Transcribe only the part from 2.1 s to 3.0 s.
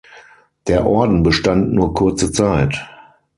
Zeit.